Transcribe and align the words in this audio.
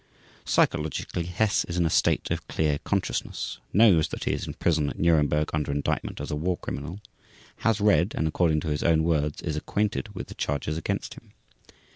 Psychologically, 0.45 1.25
Hess 1.25 1.63
is 1.65 1.77
in 1.77 1.85
a 1.85 1.89
state 1.91 2.31
of 2.31 2.47
clear 2.47 2.79
consciousness; 2.79 3.59
knows 3.71 4.07
that 4.07 4.23
he 4.23 4.31
is 4.33 4.47
in 4.47 4.55
prison 4.55 4.89
at 4.89 4.97
Nuremberg 4.97 5.51
under 5.53 5.71
indictment 5.71 6.19
as 6.19 6.31
a 6.31 6.35
war 6.35 6.57
criminal; 6.57 6.99
has 7.57 7.79
read, 7.79 8.13
and, 8.17 8.27
according 8.27 8.61
to 8.61 8.69
his 8.69 8.81
own 8.81 9.03
words, 9.03 9.43
is 9.43 9.55
acquainted 9.55 10.15
with 10.15 10.25
the 10.25 10.33
charges 10.33 10.75
against 10.75 11.13
him. 11.13 11.33